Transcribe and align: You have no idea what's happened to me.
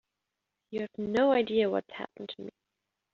You 0.71 0.81
have 0.81 0.97
no 0.97 1.31
idea 1.31 1.69
what's 1.69 1.91
happened 1.91 2.29
to 2.35 2.41
me. 2.41 2.51